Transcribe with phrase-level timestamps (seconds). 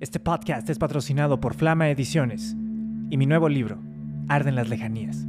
[0.00, 2.54] Este podcast es patrocinado por Flama Ediciones
[3.10, 3.82] y mi nuevo libro,
[4.28, 5.26] Arden las Lejanías.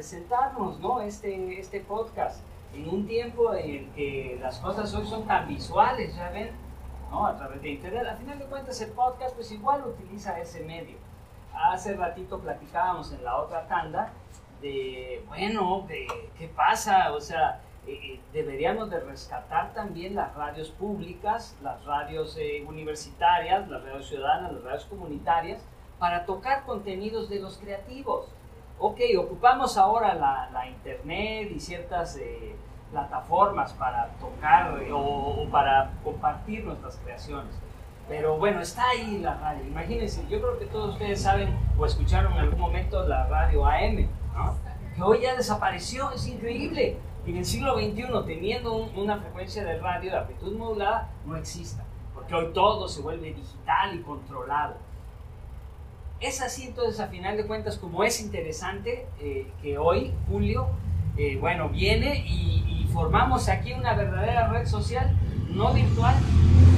[0.00, 1.02] Presentarnos, ¿no?
[1.02, 2.40] Este, este podcast
[2.74, 6.52] en un tiempo en el que las cosas hoy son tan visuales, ya ven,
[7.10, 7.26] ¿no?
[7.26, 8.06] A través de internet.
[8.08, 10.96] Al final de cuentas, el podcast, pues igual utiliza ese medio.
[11.52, 14.10] Hace ratito platicábamos en la otra tanda
[14.62, 16.06] de, bueno, de
[16.38, 22.38] qué pasa, o sea, eh, eh, deberíamos de rescatar también las radios públicas, las radios
[22.40, 25.62] eh, universitarias, las radios ciudadanas, las radios comunitarias,
[25.98, 28.32] para tocar contenidos de los creativos.
[28.82, 32.56] Ok, ocupamos ahora la, la internet y ciertas eh,
[32.90, 34.98] plataformas para tocar eh, o,
[35.42, 37.54] o para compartir nuestras creaciones.
[38.08, 39.64] Pero bueno, está ahí la radio.
[39.66, 44.08] Imagínense, yo creo que todos ustedes saben o escucharon en algún momento la radio AM,
[44.34, 44.54] ¿no?
[44.96, 46.96] que hoy ya desapareció, es increíble.
[47.26, 51.84] En el siglo XXI, teniendo un- una frecuencia de radio de amplitud modulada, no exista,
[52.14, 54.74] porque hoy todo se vuelve digital y controlado.
[56.20, 60.66] Es así entonces, a final de cuentas, como es interesante eh, que hoy, Julio,
[61.16, 65.16] eh, bueno, viene y, formamos aquí una verdadera red social,
[65.48, 66.14] no virtual.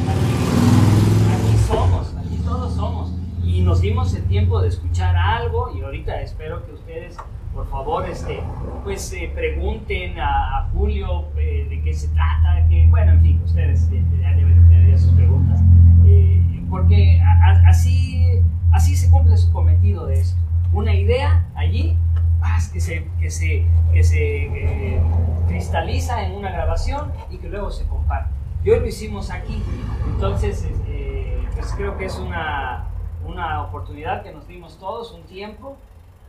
[0.06, 3.12] Aquí, somos, aquí todos somos.
[3.42, 7.16] Y nos dimos el tiempo de escuchar algo y ahorita espero que ustedes,
[7.54, 8.40] por favor, este,
[8.84, 14.04] pues eh, pregunten a, Julio de qué se trata, que, bueno, en fin, ustedes eh,
[14.20, 15.60] ya deben de tener sus preguntas.
[16.70, 17.20] Porque
[17.66, 18.42] así,
[18.72, 20.36] así se cumple su cometido de esto.
[20.72, 21.96] Una idea allí,
[22.72, 25.02] que se, que se, que se eh,
[25.48, 28.30] cristaliza en una grabación y que luego se comparte.
[28.64, 29.62] Y hoy lo hicimos aquí.
[30.06, 32.86] Entonces, eh, pues creo que es una,
[33.26, 35.76] una oportunidad que nos dimos todos, un tiempo.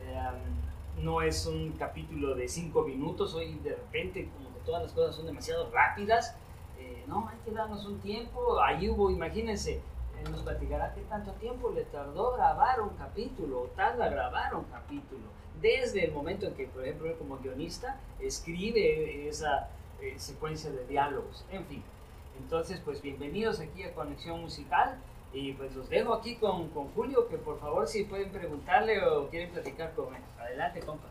[0.02, 4.92] Eh, no es un capítulo de cinco minutos, hoy de repente como que todas las
[4.92, 6.36] cosas son demasiado rápidas.
[6.78, 8.60] Eh, no, hay que darnos un tiempo.
[8.62, 9.80] Ahí hubo, imagínense,
[10.30, 15.22] nos platicará qué tanto tiempo le tardó grabar un capítulo, o tarda grabar un capítulo,
[15.60, 19.68] desde el momento en que, por ejemplo, él como guionista escribe esa
[20.00, 21.82] eh, secuencia de diálogos, en fin.
[22.38, 24.98] Entonces, pues bienvenidos aquí a Conexión Musical.
[25.32, 29.28] Y pues los dejo aquí con, con Julio, que por favor si pueden preguntarle o
[29.28, 30.22] quieren platicar con él.
[30.38, 31.08] Adelante, compa.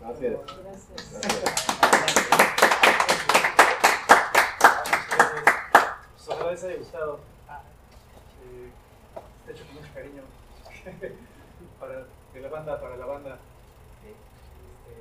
[0.00, 0.34] Gracias.
[6.16, 7.20] Pues ojalá les haya gustado.
[9.46, 10.22] Eh, está hecho con mucho cariño.
[11.80, 13.38] para, de la banda, para la banda.
[14.04, 14.94] Este,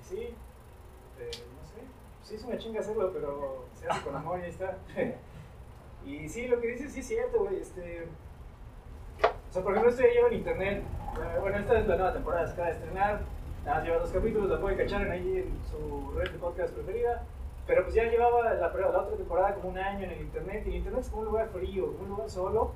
[0.00, 0.34] y sí,
[1.18, 1.82] eh, no sé,
[2.24, 4.76] sí es una chinga hacerlo, pero se hace con amor y ahí está.
[6.06, 7.60] y sí, lo que dices sí es cierto, güey.
[7.60, 8.06] Este,
[9.22, 10.82] o sea, por ejemplo, esto ya lleva en internet.
[10.82, 13.20] Eh, Bueno, esta es la nueva temporada, se acaba de estrenar.
[13.64, 17.22] Nada, lleva dos capítulos, la pueden cachar en ahí en su red de podcast preferida.
[17.66, 18.66] Pero pues ya llevaba la, la
[18.98, 20.64] otra temporada como un año en el internet.
[20.66, 22.72] Y el internet es como un lugar frío, un lugar solo.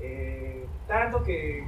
[0.00, 1.66] Eh, tanto que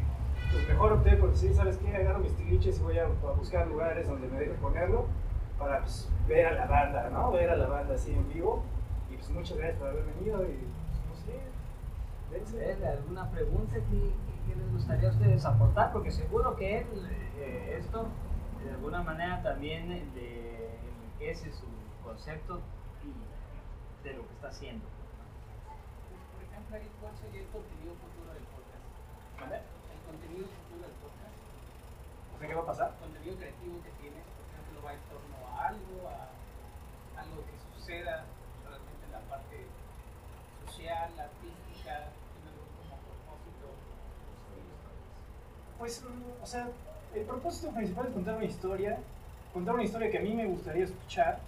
[0.52, 1.94] pues mejor opté por decir, ¿sabes qué?
[1.94, 5.06] Agarro mis tiliches y voy a, a buscar lugares donde me dejen ponerlo
[5.58, 7.30] para pues, ver a la banda, ¿no?
[7.30, 8.64] Ver a la banda así en vivo.
[9.10, 11.40] Y pues muchas gracias por haber venido y pues, no sé,
[12.30, 12.56] dense.
[12.56, 15.92] ¿Tienen ¿Alguna pregunta que, les gustaría a ustedes aportar?
[15.92, 16.86] Porque seguro que él,
[17.38, 18.08] eh, esto
[18.64, 20.78] de alguna manera también eh, le
[21.20, 21.66] enriquece su
[22.02, 22.60] concepto
[23.04, 24.84] y de lo que está haciendo.
[26.34, 27.94] Por ejemplo, ahí, ¿cuál sería el contenido?
[29.40, 29.56] ¿Vale?
[29.56, 31.38] El contenido futuro del podcast,
[32.34, 32.88] O sea, ¿qué va a pasar?
[32.92, 37.54] el contenido creativo que tienes, por ejemplo, va en torno a algo, a algo que
[37.72, 38.24] suceda
[38.68, 39.56] realmente en la parte
[40.66, 41.92] social, artística,
[42.36, 43.66] tiene algo como propósito.
[45.78, 46.68] Pues, mm, o sea,
[47.14, 48.98] el propósito principal es contar una historia,
[49.52, 51.40] contar una historia que a mí me gustaría escuchar.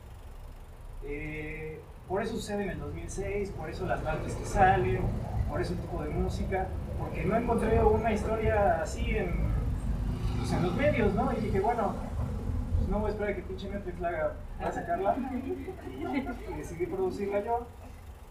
[1.05, 5.03] Eh, por eso sucede en el 2006, por eso las bandas que salen,
[5.49, 6.69] por ese tipo de música,
[7.03, 9.35] porque no encontré una historia así en,
[10.39, 11.33] pues, en los medios, ¿no?
[11.33, 11.95] Y dije, bueno,
[12.77, 16.87] pues no voy a esperar a que pinche Netflix la haga para sacarla y, decidí
[16.87, 17.67] producirla yo.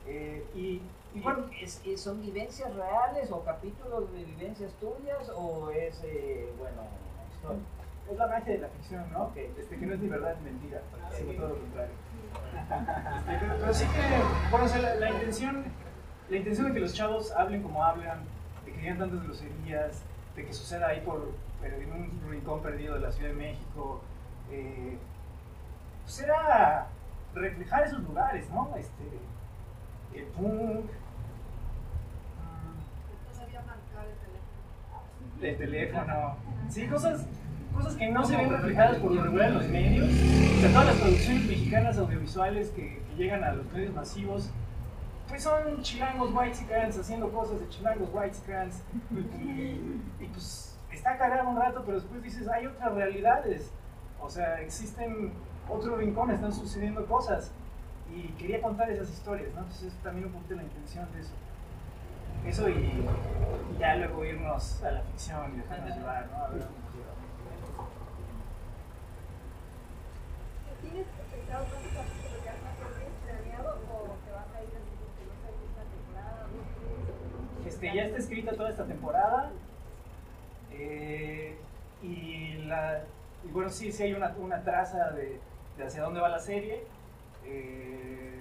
[0.08, 0.82] Eh, y,
[1.14, 6.50] y bueno, ¿Es, es- son vivencias reales o capítulos de vivencias tuyas o es, eh,
[6.58, 6.82] bueno,
[7.36, 7.60] historia?
[8.12, 9.24] es la magia de la ficción, ¿no?
[9.26, 9.38] Ok.
[9.60, 10.82] Este, que no es ni verdad ni mentira,
[11.18, 11.94] sino todo lo contrario.
[13.18, 15.64] Este, pero, pero sí que, bueno, o sea, la, la intención,
[16.30, 18.20] la intención de que los chavos hablen como hablan,
[18.81, 20.04] digan tantas groserías,
[20.36, 21.31] de que suceda ahí por,
[21.62, 24.01] pero en un rincón perdido de la Ciudad de México,
[24.51, 24.98] eh,
[26.04, 26.88] pues era
[27.36, 28.74] reflejar esos lugares, ¿no?
[28.75, 29.04] Este,
[30.13, 30.86] el punk,
[33.66, 35.42] marcar el teléfono.
[35.42, 36.36] el teléfono.
[36.69, 37.25] Sí, cosas,
[37.74, 40.10] cosas que no se ven reflejadas por lo regular en los medios.
[40.10, 44.50] O sea, todas las producciones mexicanas audiovisuales que, que llegan a los medios masivos,
[45.31, 46.57] pues son chilangos white
[47.00, 48.38] haciendo cosas de chilangos white
[49.39, 53.72] y, y pues está cagado un rato, pero después dices, hay otras realidades.
[54.22, 55.33] O sea, existen
[55.68, 57.51] otro rincón, están sucediendo cosas.
[58.13, 59.62] Y quería contar esas historias, ¿no?
[59.62, 61.34] Entonces, es también un poquito la intención de eso.
[62.45, 66.38] Eso y, y ya luego irnos a la ficción y dejarnos llevar, ¿no?
[66.44, 66.68] A ver.
[70.81, 75.24] ¿Tienes pensado cuántos capítulos ya tienes planeado o te vas a ir así como que
[75.30, 76.48] no sé, esta temporada?
[76.51, 77.68] ¿no?
[77.81, 79.50] Ya está escrita toda esta temporada.
[80.72, 81.57] eh,
[82.04, 82.57] y,
[83.51, 85.39] bueno, sí, sí hay una, una traza de,
[85.84, 86.84] hacia dónde va la serie.
[87.46, 88.38] eh,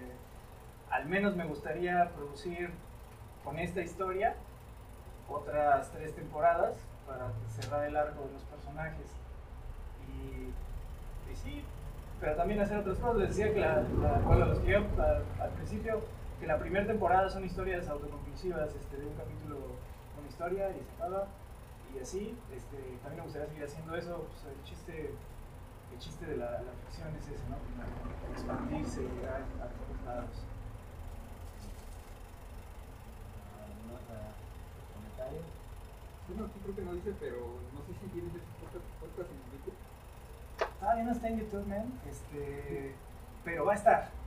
[0.90, 2.70] al menos me gustaría producir
[3.44, 4.34] con esta historia
[5.28, 6.74] otras tres temporadas
[7.06, 9.06] para cerrar el arco de los personajes.
[10.08, 11.62] Y, sí,
[12.20, 13.16] pero también hacer otras cosas.
[13.18, 14.78] Les decía que la, la- bueno, los que yo
[15.40, 16.00] al principio,
[16.40, 19.56] que la primera temporada son historias autoconclusivas, este, de un capítulo
[20.16, 21.28] con historia y se acaba.
[21.94, 24.26] Y así, este, también me gustaría seguir haciendo eso.
[24.26, 25.10] Pues, el chiste,
[25.92, 27.60] el chiste de la, la ficción es ese, ¿no?
[28.32, 30.50] Expandirse y llegar a todos lados.
[36.28, 37.38] Bueno, aquí creo que no dice, pero
[37.74, 38.32] no sé si tienes
[39.00, 39.74] podcast, en YouTube.
[40.78, 41.92] Todavía no está en YouTube, man.
[42.08, 42.94] Este,
[43.44, 44.10] pero va a estar.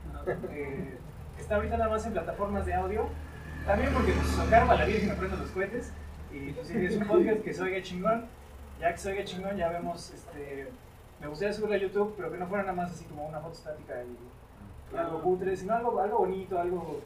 [0.50, 0.98] Eh,
[1.38, 3.06] está ahorita nada más en plataformas de audio.
[3.66, 5.92] También porque pues, socaron a la Virgen me prendo los cohetes.
[6.32, 8.26] Y pues, es un podcast que se oiga chingón.
[8.80, 10.10] Ya que se oiga chingón, ya vemos.
[10.10, 10.68] Este,
[11.20, 13.54] me gustaría subirlo a YouTube, pero que no fuera nada más así como una foto
[13.54, 17.00] estática y, y algo cutre, sino algo, algo bonito, algo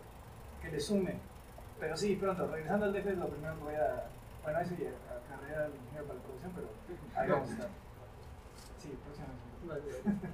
[0.63, 1.15] que le sume.
[1.79, 4.05] Pero sí, pronto, regresando al DF es lo primero que voy a.
[4.43, 6.69] Bueno, eso ya, a carrera de ingeniero para la producción, pero
[7.15, 7.69] ahí vamos a estar.
[8.79, 9.48] Sí, próximamente.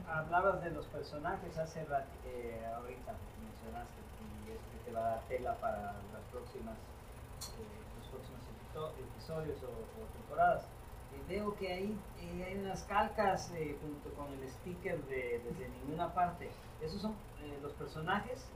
[0.09, 3.13] Hablabas de los personajes hace rato, eh, ahorita
[3.43, 4.01] mencionaste,
[4.47, 5.77] y es que te va a dar tela para
[6.13, 6.75] las próximas
[7.59, 10.63] eh, los próximos episo- episodios o, o temporadas.
[10.65, 15.69] Eh, veo que ahí eh, hay unas calcas eh, junto con el sticker de desde
[15.69, 16.51] ninguna parte.
[16.81, 17.15] Esos son
[17.63, 18.47] los personajes.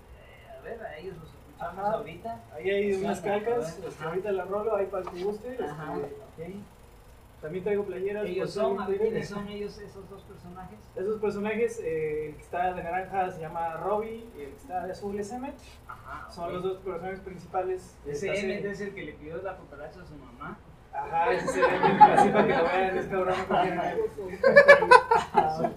[0.56, 1.92] A ver, a ellos los escuchamos Ajá.
[1.99, 2.40] ahorita.
[2.52, 5.50] Ahí hay unas calcas, este, ahorita las rolo, ahí para el que guste.
[5.52, 6.54] este, Ajá, ok.
[7.40, 8.25] También traigo playeras.
[8.26, 9.11] Ellos por si son, alguien a ver, quiere.
[9.12, 10.78] ¿quiénes son ellos, esos dos personajes?
[10.97, 14.85] Esos personajes, eh, el que está de naranja se llama Robbie y el que está
[14.87, 15.54] de azul es Emmett.
[15.87, 18.68] Ajá, Son los dos personajes principales de Ese serie.
[18.71, 20.59] es el que le pidió la cucaracha a su mamá.
[20.92, 23.35] Ajá, ese es el Emmett, así para que lo vean, es cabrón.
[23.47, 23.97] cualquiera.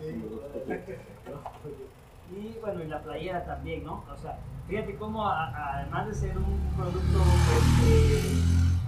[2.34, 4.04] Y bueno, y la playera también, ¿no?
[4.12, 4.38] O sea,
[4.68, 7.20] fíjate cómo a- a- además de ser un producto,
[7.58, 8.22] este,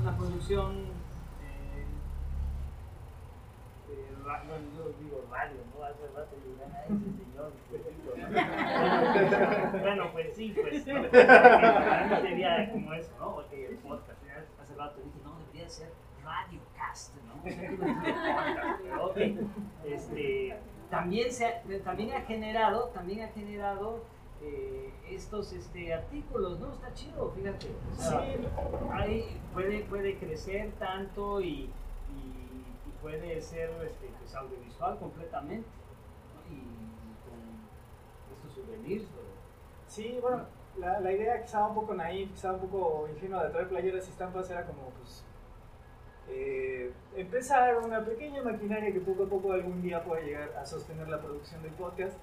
[0.01, 0.85] una producción,
[4.47, 5.83] bueno, yo digo radio, ¿no?
[5.83, 7.51] Hace rato dirán, "Ah, ese señor,
[9.71, 9.79] ¿no?".
[9.81, 12.21] bueno, pues sí, pues, ¿no?
[12.21, 13.35] Sería como eso, ¿no?
[13.35, 14.19] Porque el podcast,
[14.61, 15.91] hace rato dije, no, debería ser
[16.23, 17.33] radiocast, ¿no?
[17.43, 17.93] O sea, que no es
[18.33, 19.17] podcast, pero ok.
[19.85, 20.57] Este,
[20.89, 24.01] también, se ha, también ha generado, también ha generado
[24.41, 26.73] eh, estos este, artículos, ¿no?
[26.73, 27.67] Está chido, fíjate.
[27.91, 28.19] O sea,
[28.93, 31.69] ahí puede, puede crecer tanto y
[33.03, 35.67] puede ser este, pues, audiovisual completamente.
[36.33, 36.55] ¿no?
[36.55, 36.61] Y
[37.27, 39.03] con estos souvenirs.
[39.03, 39.19] ¿no?
[39.87, 40.45] Sí, bueno,
[40.77, 44.11] la, la idea estaba un poco naif, estaba un poco ingenua de traer playeras y
[44.11, 45.23] estampas era como, pues,
[46.29, 51.07] eh, empezar una pequeña maquinaria que poco a poco algún día pueda llegar a sostener
[51.09, 52.17] la producción del podcast.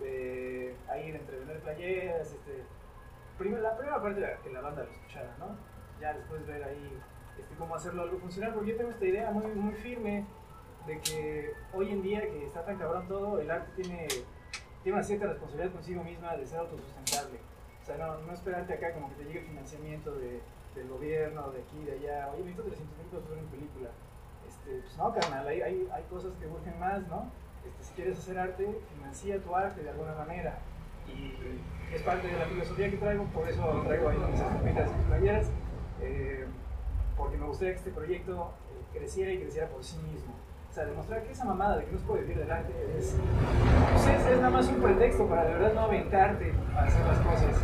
[0.00, 2.62] Eh, ahí de entre vender playeras, este,
[3.38, 5.56] primero, la primera parte era que la banda lo escuchara, ¿no?
[6.00, 7.00] Ya después ver ahí
[7.38, 10.24] este, cómo hacerlo algo funcionar, porque yo tengo esta idea muy, muy firme
[10.86, 14.06] de que hoy en día que está tan cabrón todo, el arte tiene
[14.86, 17.40] tiene una cierta responsabilidad consigo misma de ser autosustentable.
[17.82, 20.40] O sea, no, no esperarte acá como que te llegue el financiamiento de,
[20.76, 22.30] del gobierno, de aquí, de allá.
[22.30, 23.90] Oye, necesito 300 mil pesos para una película.
[24.46, 27.32] Este, pues no, carnal, hay, hay, hay cosas que urgen más, ¿no?
[27.66, 30.56] Este, si quieres hacer arte, financia tu arte de alguna manera.
[31.10, 31.34] Y
[31.92, 35.46] es parte de la filosofía que traigo, por eso traigo ahí mis estampitas y playeras.
[37.46, 40.34] Me gustaría que este proyecto eh, creciera y creciera por sí mismo.
[40.68, 43.16] O sea, demostrar que esa mamada de que no se puede vivir del arte es,
[43.92, 47.18] pues es, es nada más un pretexto para de verdad no aventarte a hacer las
[47.20, 47.62] cosas.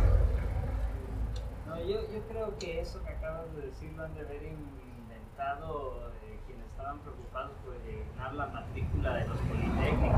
[1.67, 6.11] No, yo, yo creo que eso que acabas de decir lo han de haber inventado
[6.23, 10.15] eh, quienes estaban preocupados por llenar la matrícula de los politécnicos.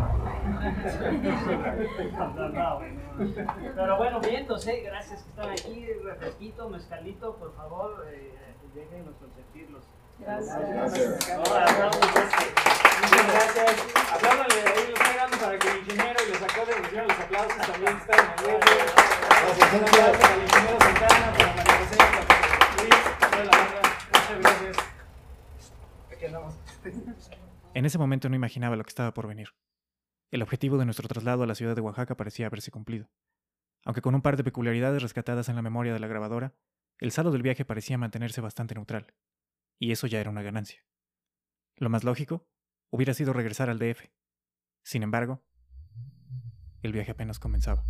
[2.15, 3.04] No, no, no, no.
[3.17, 4.81] Pero bueno, vientos, ¿eh?
[4.85, 5.87] gracias que están aquí.
[6.03, 8.33] Refresquito, mezcalito, por favor, eh,
[8.73, 9.83] déjenos consentirlos.
[10.19, 10.57] Gracias.
[11.35, 12.45] No, aplausos, este.
[13.01, 13.75] Muchas gracias.
[14.13, 17.67] Apláudanle, ahí lo están dando para que el ingeniero y los actores recibieran los aplausos
[17.67, 18.59] también están en el.
[19.45, 23.81] Gracias, un aplauso para el ingeniero Santana, para María José, para Luis, toda la banda.
[24.11, 24.77] Muchas gracias.
[26.11, 26.53] Aquí andamos.
[27.73, 29.49] En ese momento no imaginaba lo que estaba por venir.
[30.31, 33.09] El objetivo de nuestro traslado a la ciudad de Oaxaca parecía haberse cumplido.
[33.83, 36.55] Aunque con un par de peculiaridades rescatadas en la memoria de la grabadora,
[36.97, 39.13] el saldo del viaje parecía mantenerse bastante neutral.
[39.77, 40.85] Y eso ya era una ganancia.
[41.75, 42.47] Lo más lógico
[42.89, 44.09] hubiera sido regresar al DF.
[44.83, 45.43] Sin embargo,
[46.81, 47.83] el viaje apenas comenzaba.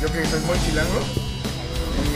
[0.00, 1.00] Yo que soy muy chilango,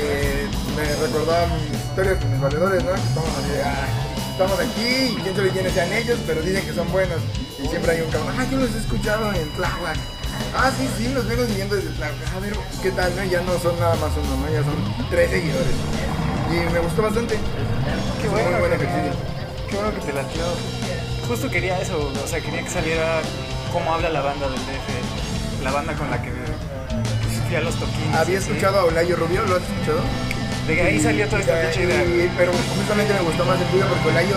[0.00, 0.46] eh,
[0.76, 2.92] me recordaba mis historias con mis valedores, ¿no?
[2.92, 3.86] Que estamos, así, "Ah,
[4.32, 7.18] estamos aquí y quién sabe quiénes sean ellos, pero dicen que son buenos.
[7.62, 9.96] Y siempre hay un cabrón, ah, yo los he escuchado en Tláhuac.
[10.56, 12.34] Ah, sí, sí, los vengo siguiendo desde Tláhuac.
[12.36, 13.14] A ver, ¿qué tal?
[13.16, 13.24] no?
[13.24, 14.52] Ya no son nada más uno, ¿no?
[14.52, 15.74] Ya son tres seguidores.
[16.50, 17.36] Y me gustó bastante.
[18.20, 19.12] Qué Muy bueno, buen que- ejercicio.
[19.70, 20.42] qué bueno que te latió.
[21.28, 23.20] Justo quería eso, o sea, quería que saliera
[23.72, 26.31] cómo habla la banda del DF, la banda con la que
[27.52, 28.14] fui a los toquines.
[28.16, 28.48] Había así.
[28.48, 30.00] escuchado a Olayo Rubio, ¿lo has escuchado?
[30.66, 32.30] De ahí salió toda esta pinche idea.
[32.38, 34.36] pero justamente me gustó más el tuyo porque Olayo